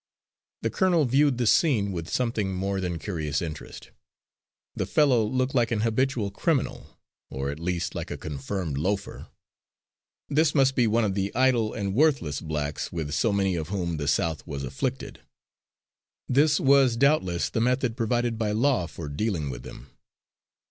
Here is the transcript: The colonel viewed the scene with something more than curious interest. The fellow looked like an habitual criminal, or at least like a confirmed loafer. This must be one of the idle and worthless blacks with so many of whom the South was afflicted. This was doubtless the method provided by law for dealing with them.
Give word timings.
The 0.63 0.71
colonel 0.71 1.05
viewed 1.05 1.37
the 1.37 1.45
scene 1.45 1.91
with 1.91 2.09
something 2.09 2.55
more 2.55 2.81
than 2.81 2.97
curious 2.97 3.39
interest. 3.39 3.91
The 4.75 4.87
fellow 4.87 5.23
looked 5.23 5.53
like 5.53 5.69
an 5.69 5.81
habitual 5.81 6.31
criminal, 6.31 6.97
or 7.29 7.51
at 7.51 7.59
least 7.59 7.93
like 7.93 8.09
a 8.09 8.17
confirmed 8.17 8.79
loafer. 8.79 9.27
This 10.27 10.55
must 10.55 10.73
be 10.73 10.87
one 10.87 11.03
of 11.03 11.13
the 11.13 11.31
idle 11.35 11.75
and 11.75 11.93
worthless 11.93 12.41
blacks 12.41 12.91
with 12.91 13.13
so 13.13 13.31
many 13.31 13.53
of 13.55 13.69
whom 13.69 13.97
the 13.97 14.07
South 14.07 14.47
was 14.47 14.63
afflicted. 14.63 15.19
This 16.27 16.59
was 16.59 16.97
doubtless 16.97 17.51
the 17.51 17.61
method 17.61 17.95
provided 17.95 18.39
by 18.39 18.53
law 18.53 18.87
for 18.87 19.07
dealing 19.07 19.51
with 19.51 19.61
them. 19.61 19.91